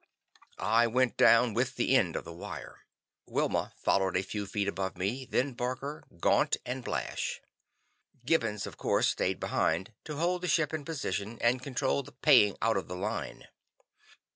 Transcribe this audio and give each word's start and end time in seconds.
I 0.57 0.87
went 0.87 1.15
down 1.15 1.53
with 1.53 1.75
the 1.75 1.95
end 1.95 2.15
of 2.15 2.25
the 2.25 2.33
wire. 2.33 2.87
Wilma 3.27 3.75
followed 3.77 4.17
a 4.17 4.23
few 4.23 4.47
feet 4.47 4.67
above 4.67 4.97
me, 4.97 5.25
then 5.25 5.53
Barker, 5.53 6.07
Gaunt 6.19 6.57
and 6.65 6.83
Blash. 6.83 7.39
Gibbons, 8.25 8.65
of 8.65 8.77
course, 8.77 9.09
stayed 9.09 9.39
behind 9.39 9.93
to 10.05 10.15
hold 10.17 10.41
the 10.41 10.47
ship 10.47 10.73
in 10.73 10.85
position 10.85 11.37
and 11.39 11.61
control 11.61 12.01
the 12.01 12.13
paying 12.13 12.57
out 12.63 12.77
of 12.77 12.87
the 12.87 12.95
line. 12.95 13.43